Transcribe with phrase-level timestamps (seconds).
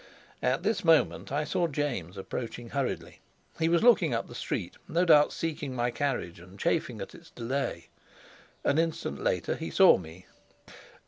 [0.41, 3.19] At this moment I saw James approaching hurriedly.
[3.59, 7.29] He was looking up the street, no doubt seeking my carriage and chafing at its
[7.29, 7.89] delay.
[8.63, 10.25] An instant later he saw me.